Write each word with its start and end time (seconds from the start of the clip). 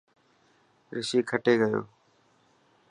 رشي 0.95 1.19
کٽي 1.29 1.53
گيو. 1.61 1.81